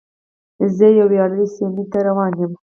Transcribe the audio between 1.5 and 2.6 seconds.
سیمې ته روان یم.